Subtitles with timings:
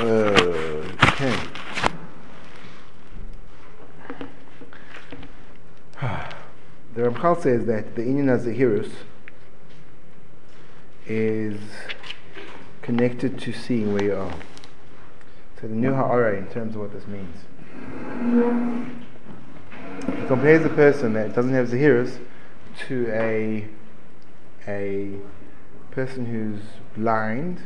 [0.00, 1.36] Okay.
[6.94, 8.88] The Ramchal says that the Inyan Azahirus
[11.06, 11.58] is
[12.82, 14.32] connected to seeing where you are.
[15.60, 17.36] So the new Ha'ara in terms of what this means.
[20.06, 22.18] He compares a person that doesn't have Zahirus
[22.86, 23.68] to a
[24.68, 25.18] a
[25.90, 26.62] person who's
[26.96, 27.60] blind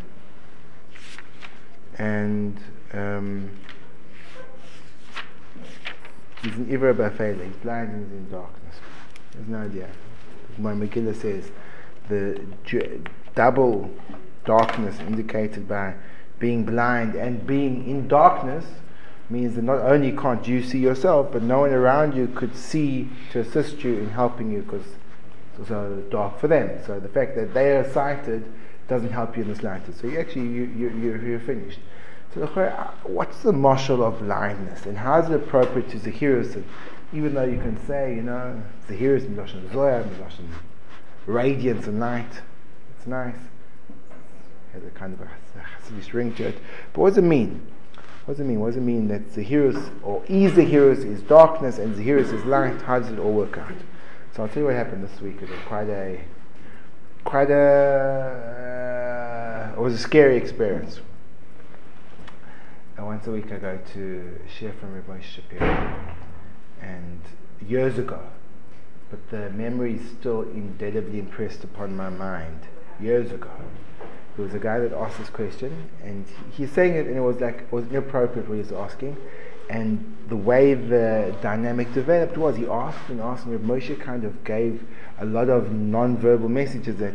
[1.99, 2.59] and
[2.93, 3.51] um,
[6.43, 8.77] he's an Iver Ba'afela, he's blind and he's in darkness.
[9.35, 9.89] There's no idea.
[10.59, 11.51] My Megillah says
[12.09, 12.41] the
[13.35, 13.91] double
[14.45, 15.95] darkness indicated by
[16.39, 18.65] being blind and being in darkness
[19.31, 23.11] means that not only can't you see yourself, but no one around you could see
[23.31, 24.87] to assist you in helping you because
[25.59, 26.83] it's also dark for them.
[26.87, 28.51] So the fact that they are sighted
[28.89, 30.01] doesn't help you in the slightest.
[30.01, 31.79] So you actually you, you, you're, finished.
[32.35, 32.47] So
[33.05, 36.55] what's the marshal of blindness and how is it appropriate to Zahirus?
[36.55, 36.65] And
[37.13, 40.49] even though you can say, you know, Zahirus, Miloshan Zoya, Miloshan
[41.27, 42.41] radiance and light,
[42.97, 43.35] it's nice.
[43.35, 46.59] It has a kind of a, a ring to it.
[46.93, 47.67] But what does it mean?
[48.25, 48.61] What does it mean?
[48.61, 52.81] What does it mean that Zahirus or E Zahirus is darkness and Zahirus is light?
[52.83, 53.73] How does it all work out?
[54.35, 55.41] So I'll tell you what happened this week.
[55.41, 56.21] It was quite a
[57.29, 57.55] quite a
[59.69, 61.01] uh, it was a scary experience.
[62.97, 66.17] And once a week I go to shiur from Rabbi Shapiro,
[66.81, 67.21] and
[67.61, 68.23] years ago,
[69.11, 72.61] but the memory is still indelibly impressed upon my mind.
[72.99, 73.53] Years ago,
[74.35, 77.43] there was a guy that asked this question, and he's saying it, and it was
[77.43, 79.19] like it was inappropriate what he was asking.
[79.69, 84.43] And the way the dynamic developed was he asked and asked, and Moshe kind of
[84.45, 84.87] gave
[85.19, 87.15] a lot of non-verbal messages that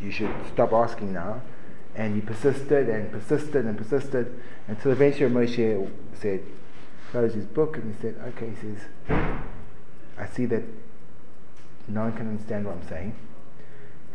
[0.00, 1.40] you should stop asking now.
[1.94, 6.42] And he persisted and persisted and persisted until eventually Moshe said,
[7.10, 8.78] closed his book and he said, okay, he says,
[10.18, 10.62] I see that
[11.88, 13.14] no one can understand what I'm saying,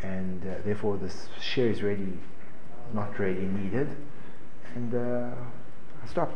[0.03, 2.13] and uh, therefore this shiur is really
[2.93, 3.89] not really needed.
[4.75, 5.35] And uh,
[6.03, 6.35] I stopped.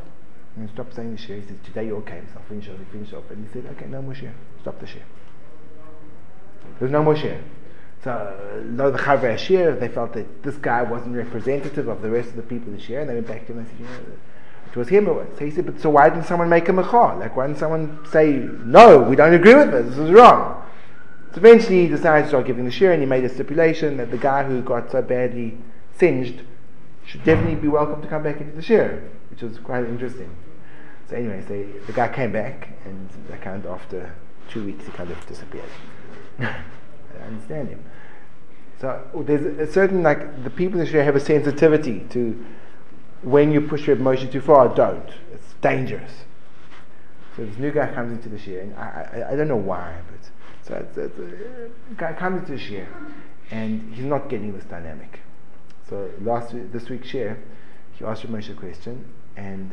[0.56, 1.42] And stopped saying the shiur.
[1.42, 2.22] He said, Today you're okay.
[2.32, 3.30] So I'll finish off, finish off.
[3.30, 4.34] And he said, Okay, no more shiur.
[4.62, 5.04] Stop the shiur.
[6.80, 7.42] There's no more shiur.
[8.04, 12.30] So, uh, the Chavei Shir, they felt that this guy wasn't representative of the rest
[12.30, 13.92] of the people the shiur, and they went back to him and said, you know,
[14.68, 15.06] it was him.
[15.06, 17.20] So he said, but so why didn't someone make a mechar?
[17.20, 20.64] Like, why didn't someone say, no, we don't agree with this, this is wrong?
[21.32, 24.12] So eventually he decided to start giving the shiur, and he made a stipulation that
[24.12, 25.58] the guy who got so badly
[25.98, 26.44] singed
[27.08, 29.02] should definitely be welcome to come back into the shiur,
[29.32, 30.30] which was quite interesting.
[31.10, 34.14] So anyway, so the guy came back, and I kind of after
[34.50, 35.70] two weeks he kind of disappeared.
[36.40, 36.56] I
[37.26, 37.84] understand him.
[38.80, 42.46] So oh, there's a certain like the people in the shiur have a sensitivity to
[43.22, 44.68] when you push your emotion too far.
[44.74, 45.10] Don't.
[45.32, 46.12] It's dangerous.
[47.36, 50.00] So this new guy comes into the shiur, and I, I, I don't know why,
[50.10, 50.30] but
[50.62, 52.88] so it's, it's, a guy comes into the shiur,
[53.52, 55.20] and he's not getting this dynamic.
[55.90, 57.38] So last week, this week's shiur,
[57.94, 59.06] he asked Ramesh a question,
[59.36, 59.72] and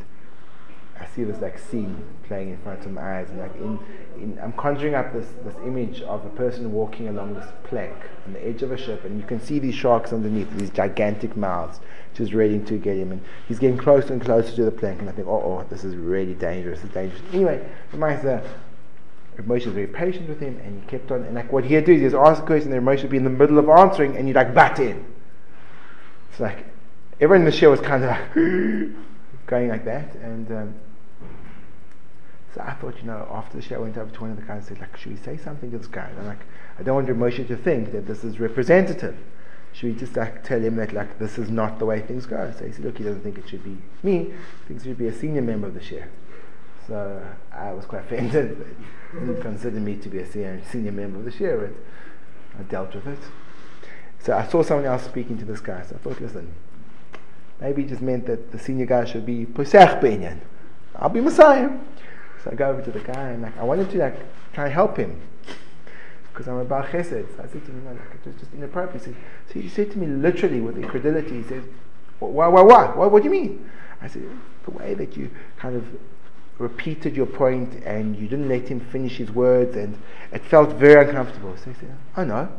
[0.99, 3.79] I see this like scene playing in front of my eyes, and like in,
[4.17, 7.95] in I'm conjuring up this, this image of a person walking along this plank
[8.25, 11.35] on the edge of a ship, and you can see these sharks underneath, these gigantic
[11.35, 11.79] mouths,
[12.13, 13.11] just ready to get him.
[13.11, 15.83] And he's getting closer and closer to the plank, and I think, oh, oh, this
[15.83, 16.83] is really dangerous.
[16.83, 17.21] It's dangerous.
[17.33, 17.97] Anyway, the
[19.41, 21.23] Moshe is very patient with him, and he kept on.
[21.23, 23.23] And like what he'd do is he'd ask a question, and Moshe would be in
[23.23, 25.03] the middle of answering, and he'd like butt in.
[26.29, 26.65] It's like
[27.19, 28.35] everyone in the show was kind of like
[29.53, 30.51] going like that, and.
[30.51, 30.75] Um,
[32.53, 34.43] so I thought, you know, after the show, I went over to one of the
[34.43, 36.07] guys and said, like, should we say something to this guy?
[36.07, 36.45] And I'm like,
[36.77, 39.17] I don't want Moshe to think that this is representative.
[39.71, 42.53] Should we just like tell him that like this is not the way things go?
[42.55, 44.25] So he said, look, he doesn't think it should be me.
[44.25, 44.33] He
[44.67, 46.07] thinks it should be a senior member of the shiur.
[46.87, 48.67] So I was quite offended, but
[49.19, 52.63] he didn't consider me to be a senior, senior member of the shiur, but I
[52.69, 53.19] dealt with it.
[54.19, 56.53] So I saw someone else speaking to this guy, so I thought, listen,
[57.61, 60.39] maybe it just meant that the senior guy should be Pesach Benyan.
[60.95, 61.69] I'll be Messiah.
[62.43, 64.17] So I go over to the guy and like I wanted to like
[64.53, 65.21] try and help him
[66.33, 67.09] because I'm about chesed.
[67.35, 69.03] So I said to him, like, it was just inappropriate.
[69.03, 71.63] So he said to me literally with incredulity, he says,
[72.19, 72.85] why, why, why?
[72.85, 73.69] What, what do you mean?
[74.01, 74.23] I said,
[74.65, 75.85] the way that you kind of
[76.57, 79.97] repeated your point and you didn't let him finish his words and
[80.31, 81.55] it felt very uncomfortable.
[81.57, 82.49] So he said, oh no.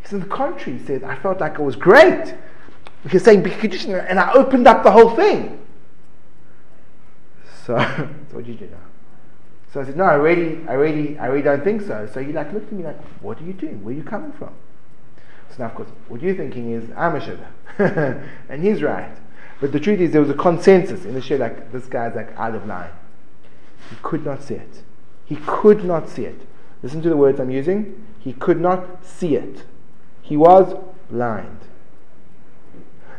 [0.00, 2.34] He said, the contrary, he said, I felt like it was great.
[3.10, 5.58] He's saying, and I opened up the whole thing.
[7.64, 8.78] So, so what did you do now?
[9.72, 12.08] So I said, no, I really, I really, I really don't think so.
[12.12, 13.84] So he like looked at me like, what are you doing?
[13.84, 14.54] Where are you coming from?
[15.50, 17.48] So now, of course, what you're thinking is, I'm a sugar.
[18.48, 19.16] and he's right.
[19.60, 22.34] But the truth is, there was a consensus in the shiur like, this guy's like
[22.36, 22.90] out of line.
[23.90, 24.82] He could not see it.
[25.24, 26.40] He could not see it.
[26.82, 28.06] Listen to the words I'm using.
[28.18, 29.64] He could not see it.
[30.22, 30.74] He was
[31.10, 31.60] blind.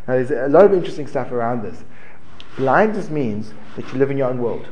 [0.09, 1.83] Now, there's a lot of interesting stuff around this.
[2.57, 4.65] Blindness means that you live in your own world.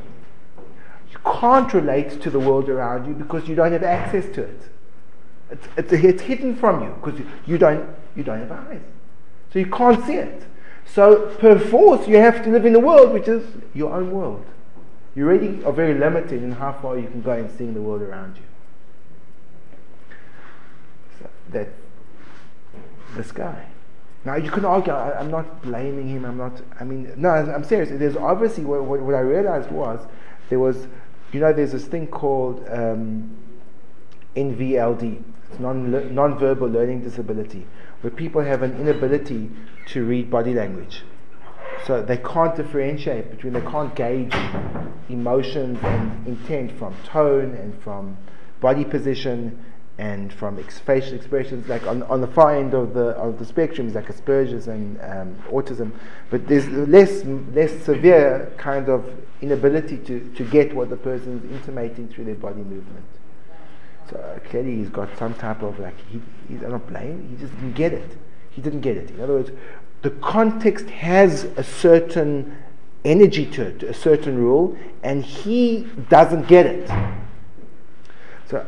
[1.11, 4.61] You can't relate to the world around you because you don't have access to it.
[5.51, 8.81] It's, it's, it's hidden from you because you don't, you don't have eyes.
[9.53, 10.41] So you can't see it.
[10.87, 13.45] So, perforce, you have to live in a world which is
[13.75, 14.43] your own world.
[15.13, 18.01] You really are very limited in how far you can go in seeing the world
[18.01, 18.43] around you.
[21.19, 21.67] So that
[23.15, 23.67] this guy.
[24.25, 24.93] Now you can argue.
[24.93, 26.25] I, am not blaming him.
[26.25, 26.61] I'm not.
[26.79, 27.29] I mean, no.
[27.29, 27.89] I'm serious.
[27.91, 30.05] There's obviously what, what, what I realized was
[30.49, 30.87] there was,
[31.31, 33.35] you know, there's this thing called um,
[34.35, 35.23] NVLD.
[35.49, 37.65] It's non non-verbal learning disability,
[38.01, 39.49] where people have an inability
[39.87, 41.03] to read body language.
[41.85, 44.33] So they can't differentiate between, they can't gauge
[45.09, 48.17] emotions and intent from tone and from
[48.59, 49.63] body position
[49.97, 51.67] and from ex- facial expressions.
[51.67, 54.99] Like on, on the far end of the of the spectrum is like Asperger's and
[55.01, 55.91] um, autism,
[56.29, 57.23] but there's less
[57.53, 59.09] less severe kind of
[59.41, 63.05] inability to, to get what the person is intimating through their body movement.
[64.09, 67.27] So uh, clearly he's got some type of like he, he's not blame.
[67.29, 68.17] He just didn't get it.
[68.51, 69.11] He didn't get it.
[69.11, 69.51] In other words,
[70.01, 72.57] the context has a certain
[73.03, 76.89] energy to it, a certain rule, and he doesn't get it.
[78.49, 78.65] So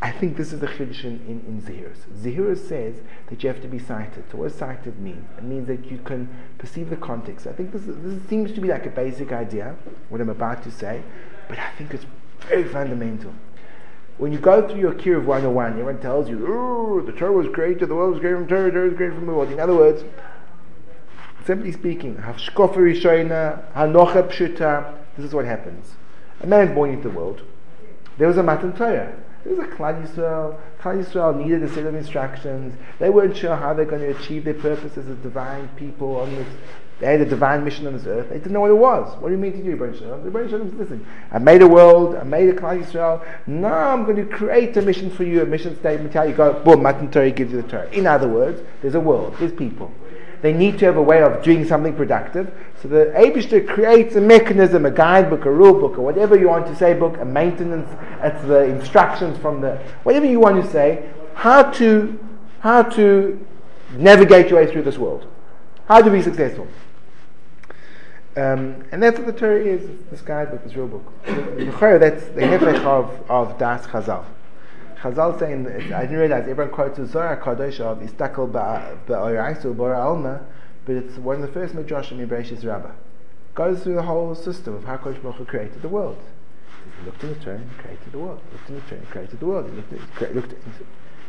[0.00, 2.94] I think this is the chiddush in, in, in says
[3.28, 4.24] that you have to be sighted.
[4.30, 5.26] So what does sighted mean?
[5.36, 7.48] It means that you can perceive the context.
[7.48, 9.74] I think this, this seems to be like a basic idea,
[10.08, 11.02] what I'm about to say,
[11.48, 12.06] but I think it's
[12.42, 13.32] very fundamental.
[14.18, 17.88] When you go through your Kiruv 101, everyone tells you, oh, the Torah was created,
[17.88, 19.50] the world was created from Torah, the Torah was created from the world.
[19.50, 20.04] In other words,
[21.44, 25.94] simply speaking, Hashkofa Rishona, Hanocha Pshuta, this is what happens.
[26.40, 27.42] A man born into the world,
[28.16, 29.16] there was a Matan Torah.
[29.44, 30.58] There was a Klal Yisrael.
[30.80, 32.74] Klal Yisrael needed a set of instructions.
[32.98, 36.34] They weren't sure how they're going to achieve their purpose as a divine people on
[36.34, 36.48] this
[37.00, 38.28] they had a divine mission on this earth.
[38.28, 39.16] They didn't know what it was.
[39.20, 40.24] What do you mean to do, Ribono Shel Olam?
[40.24, 43.24] Rebbeinu Shalom listen, I made a world, I made a Klal Yisrael.
[43.46, 46.12] Now I'm going to create a mission for you, a mission statement.
[46.12, 47.88] How you go, boom, Matan Torah gives you the Torah.
[47.90, 49.92] In other words, there's a world, there's people.
[50.40, 52.52] They need to have a way of doing something productive.
[52.80, 56.66] So the Abishter creates a mechanism, a guidebook, a rule book, or whatever you want
[56.66, 57.88] to say book, a maintenance,
[58.22, 62.18] it's the instructions from the, whatever you want to say, how to,
[62.60, 63.44] how to
[63.96, 65.26] navigate your way through this world.
[65.86, 66.68] How to be successful.
[68.36, 71.12] Um, and that's what the Torah is, this guidebook, this rule book.
[71.24, 74.24] that's the hefech of, of Das Chazal.
[75.00, 80.40] Chazal saying, I didn't realize everyone quotes the Zohar Kadosh of Istakel Ba'oraisu Bora Alma,
[80.84, 82.92] but it's one of the first Midrashim in Bereshit Rabbah.
[83.54, 86.18] Goes through the whole system of how Kodesh Baruch created the world.
[86.98, 88.40] He looked in the Torah and created the world.
[88.48, 89.70] He looked in the Torah and created the world.
[89.70, 90.58] He looked, at, looked, at,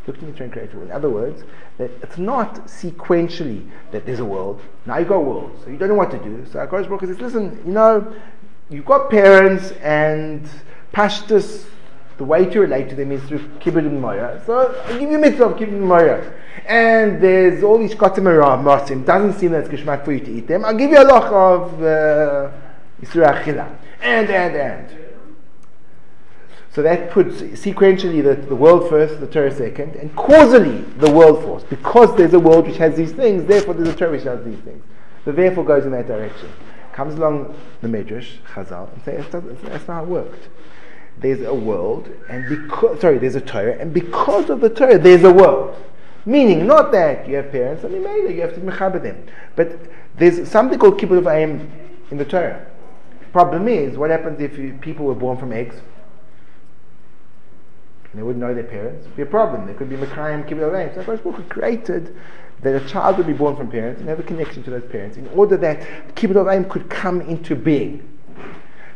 [0.07, 0.89] looked in the train created the world.
[0.89, 1.43] In other words,
[1.77, 4.61] that it's not sequentially that there's a world.
[4.85, 6.45] Now you've got a world, so you don't know what to do.
[6.51, 8.13] So Hakadosh Baruch says, listen, you know,
[8.69, 10.47] you've got parents and
[10.93, 11.65] pashtus.
[12.19, 14.43] The way to relate to them is through kibbud and moya.
[14.45, 16.33] So I'll give you a mitzvah of kibbud and moya.
[16.65, 19.05] And there's all these kotim masim.
[19.05, 20.65] Doesn't seem that it's geschmack for you to eat them.
[20.65, 22.51] I'll give you a loch of uh,
[24.01, 24.99] And, and, and.
[26.73, 31.41] So that puts sequentially the, the world first, the Torah second, and causally the world
[31.45, 31.69] first.
[31.69, 34.59] Because there's a world which has these things, therefore there's a Torah which has these
[34.59, 34.83] things.
[35.23, 36.49] The therefore goes in that direction.
[36.91, 40.49] Comes along the Midrash, Chazal, and says that's not how it worked.
[41.19, 45.23] There's a world, and because, sorry, there's a Torah, and because of the Torah, there's
[45.23, 45.75] a world.
[46.25, 49.25] Meaning, not that you have parents, and you you have to mechaber them.
[49.55, 49.79] But
[50.17, 51.71] there's something called kibbud of aim
[52.11, 52.65] in the Torah.
[53.31, 55.75] Problem is, what happens if you, people were born from eggs?
[58.13, 59.67] they wouldn't know their parents, it'd be a problem.
[59.67, 60.95] There could be Mekayim Kibbutz Aleim.
[60.95, 62.15] So Baruch Hu created
[62.61, 65.15] that a child would be born from parents and have a connection to those parents
[65.15, 68.18] in order that Kibbutz Aleim could come into being.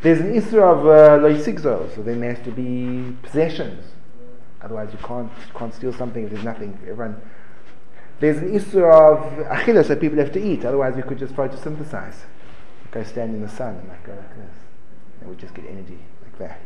[0.04, 3.86] There's an issue of uh, so there has to be possessions.
[4.62, 6.78] Otherwise, you can't, can't steal something if there's nothing.
[6.82, 7.22] Everyone.
[8.20, 10.66] There's an issue of Achilles that people have to eat.
[10.66, 12.16] Otherwise, we could just photosynthesize.
[12.92, 14.56] Go stand in the sun and like go like this.
[15.22, 16.62] And we just get energy like that.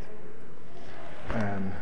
[1.30, 1.72] Um,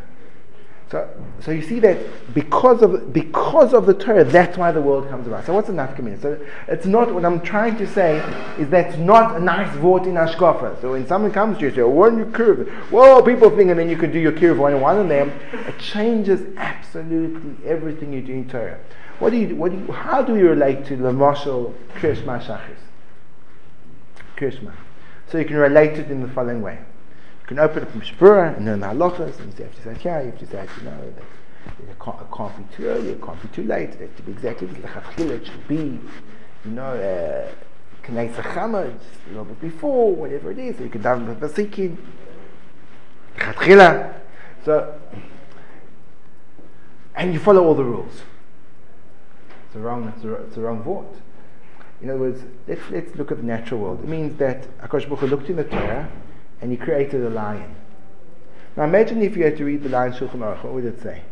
[0.88, 1.08] so,
[1.40, 1.98] so you see that
[2.32, 5.44] because of because of the Torah, that's why the world comes about.
[5.44, 6.22] So what's a nafkamina?
[6.22, 6.38] So
[6.68, 8.18] it's not what I'm trying to say
[8.56, 10.80] is that's not a nice vote in Ashkofa.
[10.80, 13.70] So when someone comes to you and says, "Oh, when you curve, whoa, people think,
[13.70, 17.68] and then you can do your curve one and one of them, it changes absolutely
[17.68, 18.78] everything you do in Torah.
[19.18, 19.56] What do you?
[19.56, 19.92] What do you?
[19.92, 22.78] How do you relate to the marshal Krish Mashachis?
[24.36, 24.72] Krishma.
[25.28, 26.78] So you can relate it in the following way.
[27.46, 29.96] You can open up from Shapura and learn the halachas, and you have to say,
[30.02, 30.98] yeah, you have to say, you know,
[31.88, 34.22] it can't, it can't be too early, it can't be too late, it has to
[34.24, 36.00] be exactly like it should be,
[36.64, 37.48] you know, uh,
[38.02, 41.46] Knei Sachama, just a little bit before, whatever it is, so you can daven the
[41.46, 41.96] Vasikin,
[44.64, 45.00] So,
[47.14, 48.22] and you follow all the rules.
[49.66, 51.14] It's a wrong, it's a, it's a wrong vote.
[52.02, 54.00] In other words, let's, let's look at the natural world.
[54.02, 56.10] It means that Akash Baruch looked in the Torah
[56.60, 57.74] and he created a lion.
[58.76, 61.22] Now imagine if you had to read the lion Shulchan Aruch, what would it say?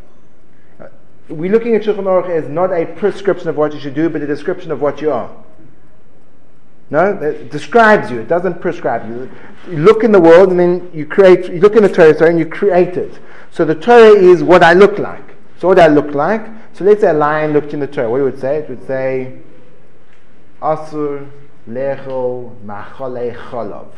[0.81, 0.87] Uh,
[1.29, 4.23] we're looking at Shulchan Aruch as not a prescription of what you should do, but
[4.23, 5.31] a description of what you are.
[6.91, 8.21] No, it describes you.
[8.21, 9.31] It doesn't prescribe you.
[9.71, 11.51] You look in the world and then you create.
[11.51, 13.19] You look in the Torah, sorry, and you create it.
[13.51, 15.35] So the Torah is what I look like.
[15.59, 16.47] So what I look like.
[16.75, 18.11] So let's say a lion looked in the Torah.
[18.11, 18.59] What would say?
[18.59, 19.39] It would say,
[20.61, 21.31] Asur
[21.69, 23.89] lechol machale cholov.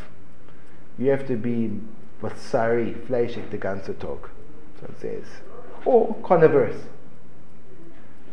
[0.98, 1.80] You have to be
[2.22, 4.30] basari, fleischig the ganze Tag.
[4.80, 5.24] So it says.
[5.84, 6.82] Or converse.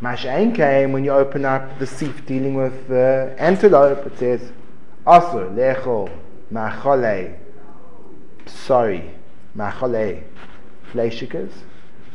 [0.02, 4.52] Masha'in came when you open up the sif dealing with the antelope, it says,
[5.08, 6.10] Asur, lechol,
[6.52, 7.38] machole,
[8.46, 9.12] sorry,
[9.56, 10.24] machole,
[10.92, 11.52] fleishikas.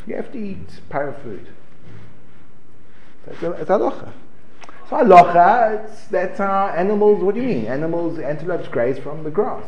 [0.07, 1.49] You have to eat para food.
[3.27, 4.13] It's halacha.
[4.89, 7.67] So it's, that's animals, what do you mean?
[7.67, 9.65] Animals, antelopes graze from the grass.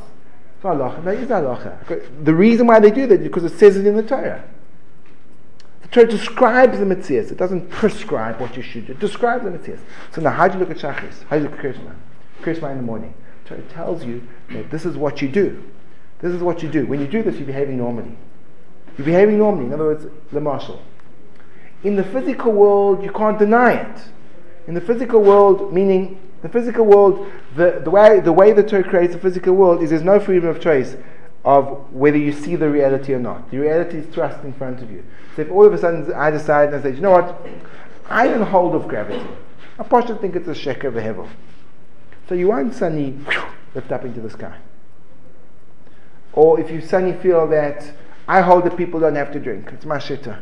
[0.62, 4.44] The reason why they do that is because it says it in the Torah.
[5.82, 7.32] The Torah describes the mitzvahs.
[7.32, 8.92] It doesn't prescribe what you should do.
[8.92, 9.80] It describes the mitzvahs.
[10.12, 11.24] So now, how do you look at Shachris?
[11.24, 11.94] How do you look at Krishma?
[12.42, 13.14] Krishma in the morning.
[13.46, 15.62] Torah tells you that this is what you do.
[16.20, 16.86] This is what you do.
[16.86, 18.16] When you do this, you're behaving normally.
[18.98, 19.66] You're behaving normally.
[19.66, 20.82] In other words, the marshal.
[21.82, 24.02] In the physical world, you can't deny it.
[24.66, 28.84] In the physical world, meaning the physical world, the, the way the way the Torah
[28.84, 30.96] creates the physical world is there's no freedom of choice
[31.44, 33.50] of whether you see the reality or not.
[33.50, 35.04] The reality is thrust in front of you.
[35.36, 37.46] So if all of a sudden I decide and I say, you know what,
[38.08, 39.26] I don't hold of gravity.
[39.78, 41.28] I possibly think it's a sheker of a hevel.
[42.28, 43.18] So you won't suddenly
[43.74, 44.56] lift up into the sky.
[46.32, 47.92] Or if you suddenly feel that
[48.28, 50.40] I hold that people don't have to drink, it's my shitta.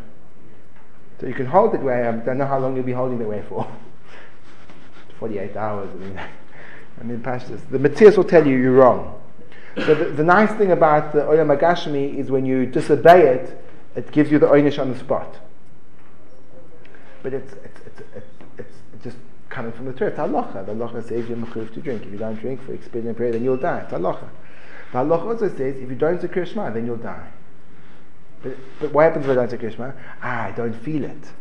[1.21, 3.27] So you can hold it where I don't know how long you'll be holding it
[3.27, 3.71] way for.
[5.19, 5.91] 48 hours.
[5.91, 6.21] I mean,
[7.01, 7.61] I mean, pastors.
[7.71, 9.21] The materials will tell you you're wrong.
[9.77, 13.63] So the, the, nice thing about the Olam Agashmi is when you disobey it,
[13.95, 15.37] it gives you the oynish on the spot.
[17.23, 18.01] But it's, it's, it's,
[18.59, 19.17] it's, it's just
[19.49, 20.11] coming from the Torah.
[20.11, 20.67] It's halacha.
[20.67, 22.03] The halacha says you're mechuv to drink.
[22.03, 23.81] If you don't drink for extended period, then you'll die.
[23.81, 24.29] It's halacha.
[24.93, 27.29] The halacha also says if you don't say Krishma, then you'll die.
[28.43, 29.95] But, but what happens if I don't say Krishma?
[30.23, 31.33] Ah, I don't feel it.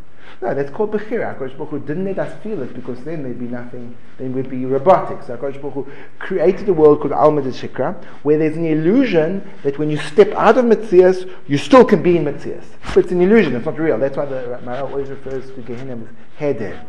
[0.42, 1.36] No, that's called Bechira.
[1.36, 4.50] HaKadosh Baruch Hu didn't let us feel it because then there'd be nothing, then we'd
[4.50, 5.24] be robotic.
[5.24, 5.88] So HaKadosh Baruch Hu
[6.20, 10.32] created a world called Alma de Shikra where there's an illusion that when you step
[10.34, 12.66] out of Metzias, you still can be in Metzias.
[12.94, 13.98] But it's an illusion, it's not real.
[13.98, 16.08] That's why the Maharal always refers to Gehenna as
[16.38, 16.86] Heder,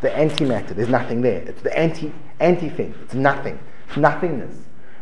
[0.00, 0.68] the antimatter.
[0.68, 1.42] There's nothing there.
[1.42, 2.94] It's the anti, anti thing.
[3.02, 3.58] It's nothing.
[3.88, 4.56] It's nothingness.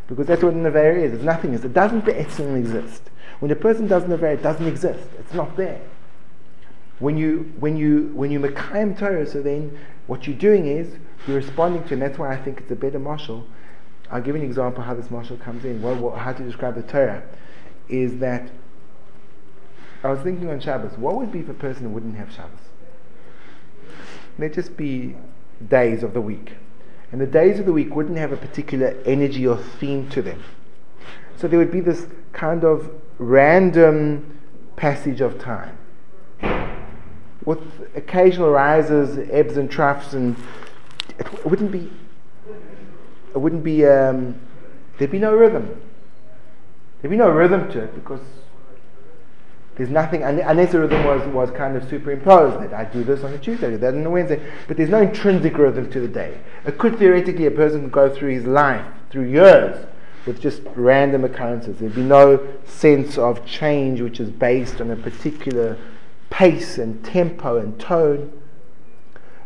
[0.07, 1.13] Because that's what Nevera is.
[1.13, 1.65] It's nothingness.
[1.65, 3.03] It doesn't exist.
[3.41, 5.09] When a person doesn't Nevera, it doesn't exist.
[5.19, 5.81] It's not there
[6.99, 10.97] when you when you when you Mekayim Torah, so then what you're doing is
[11.27, 13.47] you're responding to, and that's why I think it's a better marshal.
[14.11, 15.81] I'll give you an example how this marshal comes in.
[15.81, 17.23] Well, what, how to describe the Torah
[17.89, 18.51] is that
[20.05, 22.59] I was thinking on Shabbos, what would be if a person who wouldn't have Shabbos?
[24.39, 25.17] They'd just be
[25.69, 26.55] days of the week.
[27.13, 30.43] And the days of the week wouldn't have a particular energy or theme to them.
[31.37, 34.41] So there would be this kind of random
[34.77, 35.79] passage of time
[37.45, 37.61] with
[37.95, 40.37] occasional rises, ebbs and troughs, and
[41.19, 41.91] it, wouldn't be,
[43.35, 44.39] it wouldn't be, um,
[44.99, 45.81] there'd be no rhythm.
[47.01, 48.21] There'd be no rhythm to it because
[49.77, 53.33] there's nothing, unless the rhythm was, was kind of superimposed, that I do this on
[53.33, 56.09] a Tuesday, I do that on a Wednesday, but there's no intrinsic rhythm to the
[56.09, 56.39] day.
[56.65, 59.87] It could theoretically, a person could go through his life, through years,
[60.27, 61.79] with just random occurrences.
[61.79, 65.77] There'd be no sense of change which is based on a particular
[66.33, 68.33] pace and tempo and tone.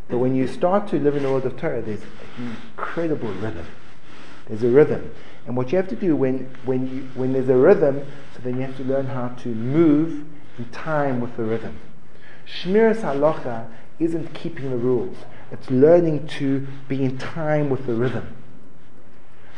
[0.08, 2.02] But when you start to live in the world of Torah, there's
[2.38, 3.66] an incredible rhythm.
[4.46, 5.10] There's a rhythm.
[5.46, 8.56] And what you have to do when, when, you, when there's a rhythm, so then
[8.56, 10.24] you have to learn how to move
[10.58, 11.76] in time with the rhythm.
[12.46, 15.16] Shmiras halacha isn't keeping the rules.
[15.50, 18.36] It's learning to be in time with the rhythm.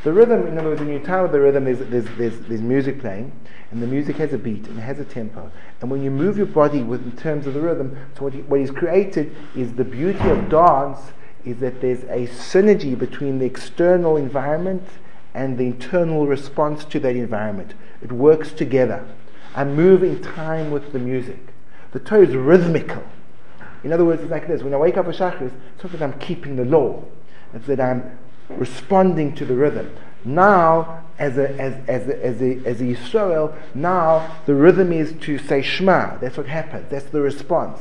[0.04, 3.00] The rhythm, in other words, when you with the rhythm, there's, there's, there's, there's music
[3.00, 3.32] playing,
[3.70, 5.50] and the music has a beat and it has a tempo.
[5.80, 8.60] And when you move your body with, in terms of the rhythm, so what, what
[8.60, 11.00] he's created is the beauty of dance
[11.44, 14.84] is that there's a synergy between the external environment
[15.34, 17.74] and the internal response to that environment.
[18.00, 19.06] It works together.
[19.54, 21.38] I move in time with the music.
[21.92, 23.02] The Torah is rhythmical.
[23.84, 24.62] In other words, it's like this.
[24.62, 27.04] When I wake up for Shachris, it's not that I'm keeping the law.
[27.54, 28.18] It's that I'm
[28.50, 29.94] responding to the rhythm.
[30.24, 35.14] Now, as a, as, as a, as a, as a Yisrael, now the rhythm is
[35.20, 36.18] to say Shema.
[36.18, 36.86] That's what happens.
[36.90, 37.80] That's the response.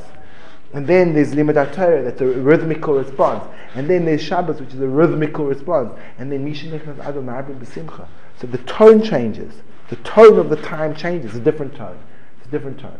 [0.74, 3.44] And then there's Limud Torah, that's a rhythmical response.
[3.74, 5.98] And then there's Shabbos, which is a rhythmical response.
[6.18, 8.08] And then Mishin Adon B'Simcha.
[8.40, 9.54] So the tone changes.
[9.90, 11.32] The tone of the time changes.
[11.32, 11.98] It's a different tone.
[12.38, 13.00] It's a different tone.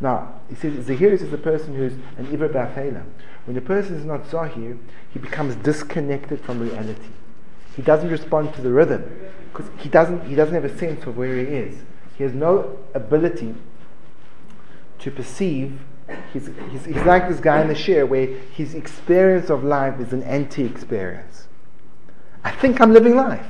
[0.00, 3.04] Now, he says Zahiris is the person who's an Iver Ba'afela.
[3.46, 4.76] When a person is not Zahir,
[5.10, 7.12] he becomes disconnected from reality.
[7.74, 9.04] He doesn't respond to the rhythm
[9.52, 11.82] because he doesn't, he doesn't have a sense of where he is.
[12.16, 13.54] He has no ability
[14.98, 15.78] to perceive.
[16.32, 20.12] He's, he's, he's like this guy in the shiur where his experience of life is
[20.12, 21.48] an anti experience.
[22.44, 23.46] I think I'm living life.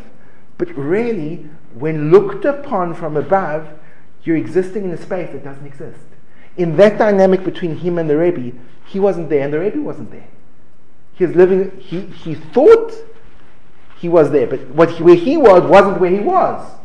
[0.59, 3.69] But really, when looked upon from above,
[4.25, 6.06] you're existing in a space that doesn't exist.
[6.57, 10.11] In that dynamic between him and the Rebbe, he wasn't there and the Rebbe wasn't
[10.11, 10.29] there.
[11.15, 12.93] He was living, he, he thought
[13.99, 16.77] he was there, but what he, where he was wasn't where he was.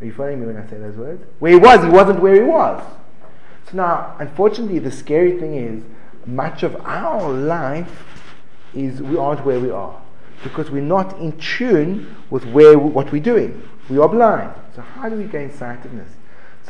[0.00, 1.22] Are you following me when I say those words?
[1.40, 2.82] Where he was, he wasn't where he was.
[3.70, 5.82] So now, unfortunately, the scary thing is,
[6.26, 8.24] much of our life
[8.74, 10.00] is we aren't where we are
[10.42, 13.68] because we're not in tune with where what we're doing.
[13.88, 14.54] We are blind.
[14.74, 16.08] So how do we gain sightedness?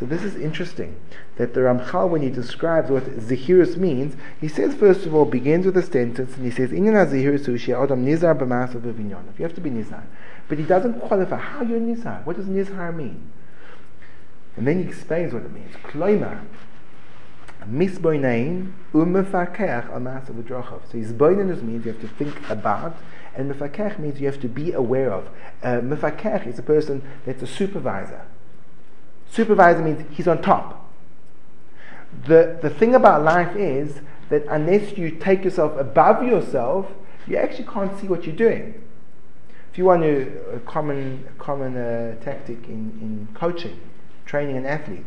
[0.00, 0.96] So this is interesting
[1.36, 5.66] that the Ramchal, when he describes what zihirus means, he says first of all begins
[5.66, 9.60] with a sentence and he says Inyan zihirus adam nizar b'masav If You have to
[9.60, 10.04] be nizar,
[10.48, 12.24] but he doesn't qualify how you're nizar.
[12.24, 13.30] What does nizar mean?
[14.56, 15.74] And then he explains what it means.
[15.84, 16.46] Kloima
[17.68, 20.80] misboinain umefakech amasav v'drachav.
[20.90, 22.96] So hisboinenus means you have to think about
[23.36, 25.28] and mefakech means you have to be aware of.
[25.62, 28.22] Uh, mefakech is a person that's a supervisor.
[29.40, 30.86] Supervisor means he's on top.
[32.26, 36.88] The, the thing about life is that unless you take yourself above yourself,
[37.26, 38.74] you actually can't see what you're doing.
[39.72, 43.80] If you want to, a common, common uh, tactic in, in coaching,
[44.26, 45.06] training an athlete.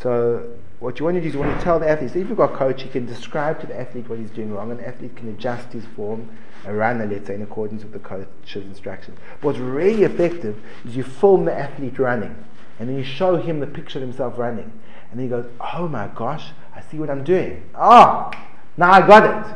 [0.00, 2.28] So what you want to do is you want to tell the athlete, so if
[2.28, 4.78] you've got a coach, you can describe to the athlete what he's doing wrong, and
[4.78, 6.28] the athlete can adjust his form,
[6.64, 9.18] around the let's in accordance with the coach's instructions.
[9.40, 12.36] What's really effective is you film the athlete running
[12.78, 14.72] and then you show him the picture of himself running.
[15.10, 17.68] And he goes, Oh my gosh, I see what I'm doing.
[17.74, 19.54] Ah, oh, now I got it.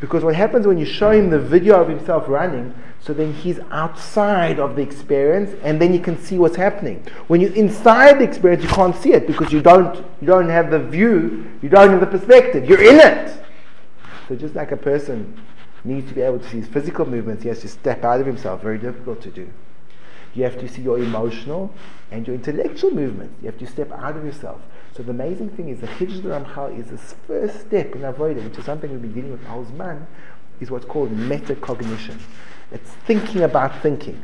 [0.00, 3.60] Because what happens when you show him the video of himself running, so then he's
[3.70, 7.06] outside of the experience and then you can see what's happening.
[7.28, 10.70] When you're inside the experience, you can't see it because you don't, you don't have
[10.70, 13.44] the view, you don't have the perspective, you're in it.
[14.28, 15.40] So just like a person
[15.84, 18.26] needs to be able to see his physical movements, he has to step out of
[18.26, 19.48] himself, very difficult to do.
[20.34, 21.72] You have to see your emotional
[22.10, 23.32] and your intellectual movement.
[23.40, 24.60] You have to step out of yourself.
[24.96, 28.58] So the amazing thing is the Chiddush Ramchal is this first step in Avodah, which
[28.58, 30.06] is something we've been dealing with all man,
[30.60, 32.18] is what's called metacognition.
[32.70, 34.22] It's thinking about thinking,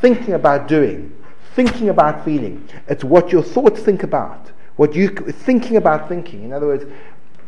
[0.00, 1.14] thinking about doing,
[1.54, 2.66] thinking about feeling.
[2.88, 6.44] It's what your thoughts think about, what you thinking about thinking.
[6.44, 6.84] In other words,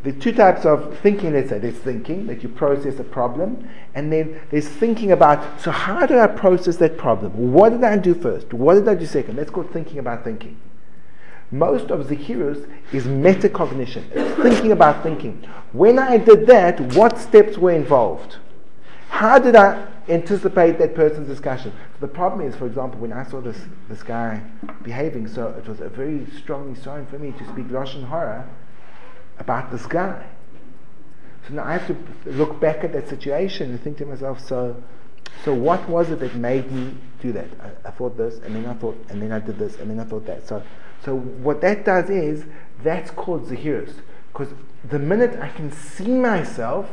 [0.04, 4.12] the two types of thinking, let's say, there's thinking, that you process a problem, and
[4.12, 7.52] then there's thinking about, so how did I process that problem?
[7.52, 8.52] What did I do first?
[8.52, 9.36] What did I do second?
[9.36, 10.60] That's called thinking about thinking.
[11.50, 15.42] Most of the heroes is metacognition, it's thinking about thinking.
[15.72, 18.36] When I did that, what steps were involved?
[19.08, 21.72] How did I anticipate that person's discussion?
[21.94, 24.42] So the problem is, for example, when I saw this, this guy
[24.82, 28.46] behaving, so it was a very strongly sign for me to speak Russian Hara
[29.38, 30.26] about this guy.
[31.46, 34.82] So now I have to look back at that situation and think to myself, so,
[35.44, 37.48] so what was it that made me do that?
[37.60, 40.00] I, I, thought this, and then I thought, and then I did this, and then
[40.00, 40.46] I thought that.
[40.48, 40.62] So,
[41.04, 42.44] so what that does is
[42.82, 43.96] that's called zahiris,
[44.32, 44.54] because
[44.88, 46.88] the minute I can see myself,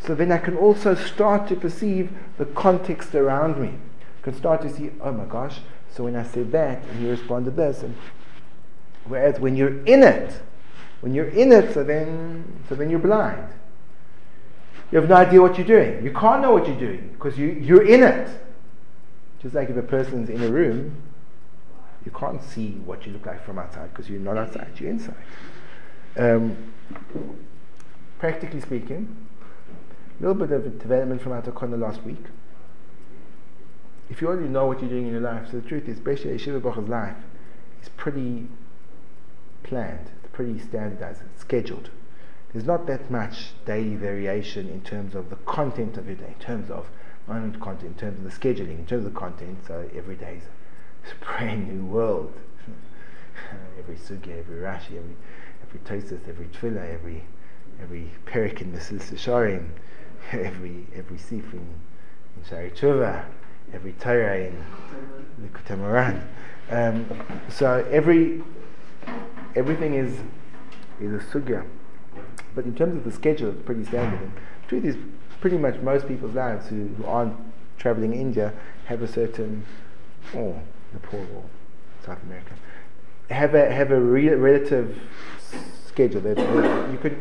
[0.00, 3.68] so then I can also start to perceive the context around me.
[3.68, 5.60] I can start to see, oh my gosh,
[5.90, 7.94] so when I said that, and he responded this, and
[9.04, 10.42] whereas when you're in it,
[11.00, 13.48] when you're in it, so then, so then you're blind.
[14.90, 16.04] You have no idea what you're doing.
[16.04, 18.28] You can't know what you're doing because you, you're in it.
[19.42, 20.96] Just like if a person's in a room,
[22.04, 25.16] you can't see what you look like from outside because you're not outside, you're inside.
[26.16, 26.56] Um,
[28.18, 29.26] practically speaking,
[30.18, 32.24] a little bit of development from Atakona last week.
[34.08, 36.38] If you already know what you're doing in your life, so the truth is, especially
[36.38, 37.16] Shiva Bacha's life,
[37.82, 38.46] is pretty
[39.64, 41.88] planned pretty standardized, scheduled.
[42.52, 46.70] There's not that much daily variation in terms of the content of day, in terms
[46.70, 46.86] of
[47.26, 49.60] content, in terms of the scheduling, in terms of the content.
[49.66, 50.42] So every day
[51.06, 52.34] is a brand new world.
[53.78, 55.16] every sugya, every rashi, every
[55.62, 57.24] every tosis, every tefillah, every
[57.80, 59.68] every perik in Mesilas Yesharim,
[60.32, 61.66] every every sif in,
[62.36, 63.24] in Shari Tshuva,
[63.72, 64.64] every Torah in
[65.38, 66.22] the Moharan.
[66.70, 67.06] Um,
[67.48, 68.42] so every
[69.56, 70.20] everything is
[71.00, 71.66] is a sugya.
[72.54, 74.20] But in terms of the schedule, it's pretty standard.
[74.20, 74.32] And
[74.68, 74.96] truth is,
[75.40, 77.36] pretty much most people's lives who, who aren't
[77.78, 78.54] traveling India
[78.86, 79.66] have a certain,
[80.34, 81.44] or Nepal or
[82.04, 82.54] South America,
[83.30, 84.98] have a have a re- relative
[85.86, 86.20] schedule.
[86.20, 86.38] That,
[86.92, 87.16] you could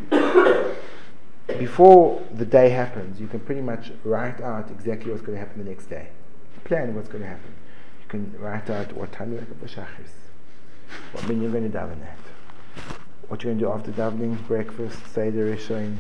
[1.60, 5.64] before the day happens, you can pretty much write out exactly what's going to happen
[5.64, 6.10] the next day.
[6.64, 7.54] Plan what's going to happen.
[8.02, 10.10] You can write out what time you wake up for shachris,
[11.12, 12.18] what mean you're going to daven at,
[13.28, 15.98] what you're going to do after davening, breakfast, seder, rishon,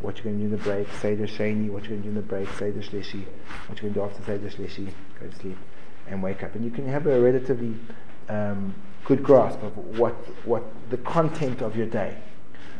[0.00, 2.08] what you're going to do in the break, seder sheni, what you're going to do
[2.08, 3.24] in the break, seder shlishi,
[3.66, 5.56] what you're going to do after seder shlishi, go to sleep,
[6.06, 6.54] and wake up.
[6.54, 7.74] And you can have a relatively
[8.28, 10.12] um, good grasp of what,
[10.46, 12.18] what the content of your day.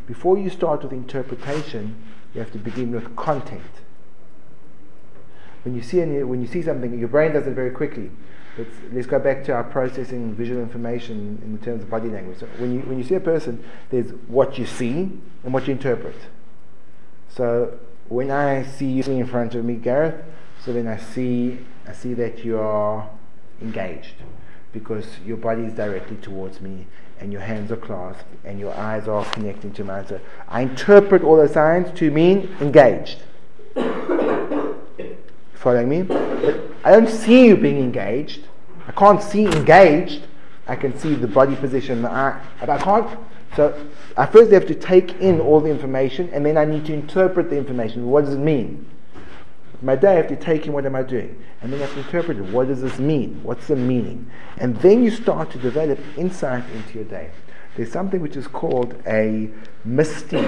[0.06, 1.96] Before you start with interpretation,
[2.34, 3.62] you have to begin with content.
[5.64, 8.10] When you see any, when you see something, your brain does it very quickly.
[8.58, 12.40] Let's, let's go back to our processing visual information in terms of body language.
[12.40, 15.12] So when you when you see a person, there's what you see
[15.44, 16.16] and what you interpret.
[17.28, 20.24] So when I see you in front of me, Gareth,
[20.64, 23.08] so then I see I see that you are
[23.62, 24.16] engaged
[24.72, 26.86] because your body is directly towards me
[27.20, 30.04] and your hands are clasped and your eyes are connecting to mine.
[30.08, 33.22] So I interpret all those signs to mean engaged.
[35.54, 36.67] Following me?
[36.88, 38.44] I don't see you being engaged.
[38.86, 40.22] I can't see engaged.
[40.66, 43.18] I can see the body position, the eye, but I can't.
[43.56, 43.78] So
[44.16, 47.50] I first have to take in all the information and then I need to interpret
[47.50, 48.06] the information.
[48.06, 48.88] What does it mean?
[49.82, 51.38] My day, I have to take in what am I doing?
[51.60, 52.44] And then I have to interpret it.
[52.54, 53.38] What does this mean?
[53.42, 54.30] What's the meaning?
[54.56, 57.32] And then you start to develop insight into your day.
[57.76, 59.50] There's something which is called a
[59.84, 60.38] misty,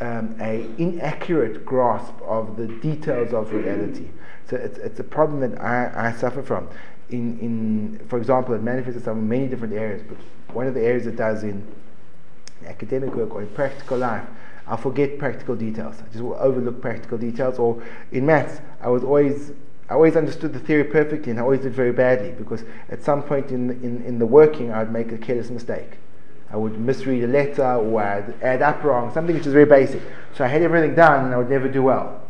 [0.00, 4.08] um, a inaccurate grasp of the details of reality.
[4.48, 6.68] So it's, it's a problem that I, I suffer from.
[7.10, 10.16] In, in, for example, it manifests itself in many different areas, but
[10.54, 11.66] one of the areas it does in
[12.66, 14.24] academic work or in practical life
[14.70, 15.96] I'll forget practical details.
[16.00, 17.58] I just will overlook practical details.
[17.58, 17.82] Or
[18.12, 19.52] in maths, I was always
[19.88, 23.24] I always understood the theory perfectly, and I always did very badly because at some
[23.24, 25.98] point in in, in the working, I'd make a careless mistake.
[26.52, 30.02] I would misread a letter, or I'd add up wrong, something which is very basic.
[30.34, 32.22] So I had everything done, and I would never do well.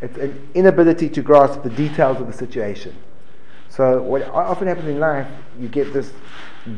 [0.00, 2.94] It's an inability to grasp the details of the situation.
[3.68, 5.26] So what often happens in life,
[5.58, 6.12] you get this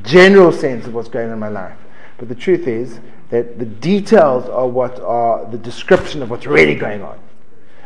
[0.02, 1.76] general sense of what's going on in my life.
[2.18, 6.74] But the truth is that the details are what are the description of what's really
[6.74, 7.18] going on.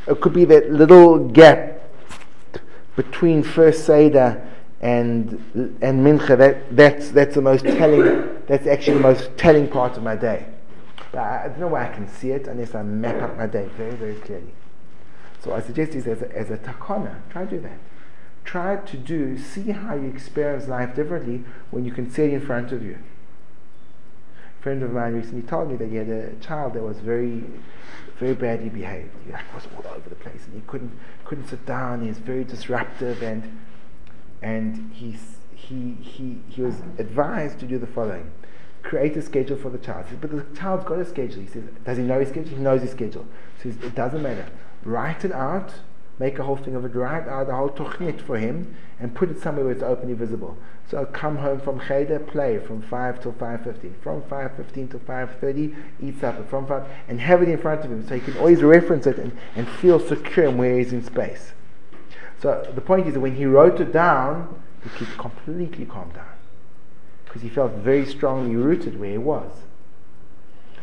[0.07, 1.83] It could be that little gap
[2.95, 4.47] between first Seder
[4.81, 5.33] and
[5.83, 6.37] and Mincha.
[6.37, 8.29] That that's that's the most telling.
[8.47, 10.47] That's actually the most telling part of my day.
[11.13, 13.47] But I, I don't know where I can see it unless I map out my
[13.47, 14.55] day very very clearly.
[15.43, 17.79] So I suggest is as a, as a takana, try to do that.
[18.45, 22.41] Try to do see how you experience life differently when you can see it in
[22.41, 22.99] front of you
[24.59, 27.45] A friend of mine recently told me that he had a child that was very,
[28.19, 29.11] very badly behaved.
[29.25, 30.93] He was all over the place, and he couldn't
[31.25, 32.03] couldn't sit down.
[32.03, 33.43] He was very disruptive, and
[34.43, 35.17] and he
[35.55, 38.31] he he he was advised to do the following:
[38.83, 40.07] create a schedule for the child.
[40.09, 41.43] Says, but the child's got a schedule.
[41.43, 42.51] He says, does he know his schedule?
[42.51, 43.27] He knows his schedule.
[43.63, 44.47] He says, it doesn't matter.
[44.85, 45.73] Write it out
[46.21, 49.31] make a whole thing of it, write out the whole tochnit for him, and put
[49.31, 50.57] it somewhere where it's openly visible.
[50.89, 54.03] So I'll come home from Cheder, play from 5 till 5.15.
[54.03, 56.45] From 5.15 to 5.30, eat supper.
[56.45, 59.19] From 5, and have it in front of him so he can always reference it
[59.19, 61.53] and, and feel secure in where he's in space.
[62.41, 66.25] So the point is that when he wrote it down, he could completely calm down.
[67.25, 69.53] Because he felt very strongly rooted where he was.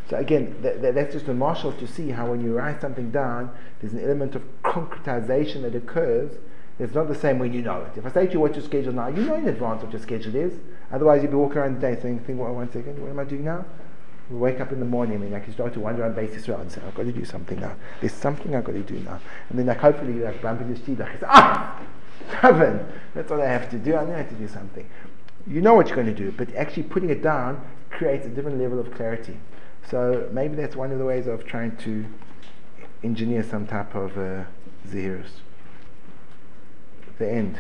[0.10, 3.12] So again, th- th- that's just a marshal to see how when you write something
[3.12, 6.32] down, there's an element of concretization that occurs.
[6.80, 7.98] It's not the same when you know it.
[7.98, 10.02] If I say to you what your schedule now, you know in advance what your
[10.02, 10.54] schedule is.
[10.92, 13.24] Otherwise, you'd be walking around the day saying, think, well, one second, what am I
[13.26, 13.66] doing now?
[14.30, 16.62] We wake up in the morning and I can start to wander on basis around
[16.62, 17.76] and say, I've got to do something now.
[18.02, 19.20] There's something I've got to do now.
[19.50, 21.82] And then like hopefully like bump into Steve, like, ah,
[22.28, 23.96] heaven, that's what I have to do.
[23.96, 24.88] I know I have to do something.
[25.46, 28.60] You know what you're going to do, but actually putting it down creates a different
[28.60, 29.38] level of clarity.
[29.90, 32.06] So maybe that's one of the ways of trying to
[33.04, 34.44] engineer some type of uh,
[37.18, 37.58] The end.